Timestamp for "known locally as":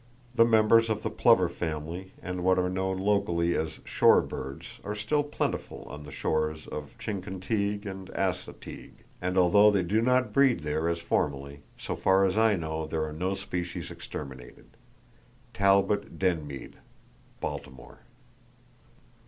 2.71-3.81